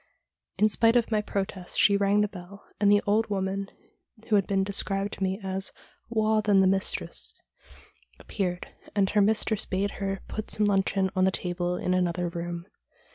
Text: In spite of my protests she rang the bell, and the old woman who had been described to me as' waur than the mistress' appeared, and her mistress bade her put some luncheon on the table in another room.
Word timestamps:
In 0.57 0.67
spite 0.67 0.95
of 0.95 1.11
my 1.11 1.21
protests 1.21 1.77
she 1.77 1.95
rang 1.95 2.21
the 2.21 2.27
bell, 2.27 2.65
and 2.79 2.91
the 2.91 3.03
old 3.05 3.27
woman 3.29 3.67
who 4.27 4.35
had 4.35 4.47
been 4.47 4.63
described 4.63 5.13
to 5.13 5.21
me 5.23 5.39
as' 5.43 5.71
waur 6.09 6.41
than 6.41 6.59
the 6.59 6.65
mistress' 6.65 7.39
appeared, 8.19 8.69
and 8.95 9.11
her 9.11 9.21
mistress 9.21 9.67
bade 9.67 9.91
her 10.01 10.21
put 10.27 10.49
some 10.49 10.65
luncheon 10.65 11.11
on 11.15 11.25
the 11.25 11.29
table 11.29 11.75
in 11.77 11.93
another 11.93 12.29
room. 12.29 12.65